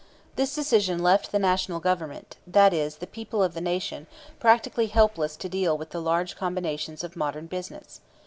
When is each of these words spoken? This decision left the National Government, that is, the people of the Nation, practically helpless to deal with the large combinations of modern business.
This 0.35 0.55
decision 0.55 0.97
left 1.03 1.31
the 1.31 1.37
National 1.37 1.79
Government, 1.79 2.35
that 2.47 2.73
is, 2.73 2.95
the 2.95 3.05
people 3.05 3.43
of 3.43 3.53
the 3.53 3.61
Nation, 3.61 4.07
practically 4.39 4.87
helpless 4.87 5.35
to 5.35 5.47
deal 5.47 5.77
with 5.77 5.91
the 5.91 6.01
large 6.01 6.35
combinations 6.35 7.03
of 7.03 7.15
modern 7.15 7.45
business. 7.45 8.01